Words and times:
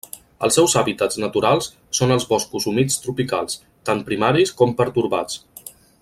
Els 0.45 0.55
seus 0.59 0.73
hàbitats 0.79 1.19
naturals 1.23 1.67
són 1.99 2.15
els 2.15 2.25
boscos 2.31 2.65
humits 2.71 2.97
tropicals, 3.05 3.59
tant 3.91 4.01
primaris 4.11 4.55
com 4.63 4.77
pertorbats. 4.81 5.43